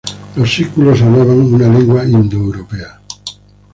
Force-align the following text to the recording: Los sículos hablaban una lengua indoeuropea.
Los 0.35 0.51
sículos 0.51 0.99
hablaban 1.03 1.53
una 1.53 1.69
lengua 1.69 2.03
indoeuropea. 2.03 3.01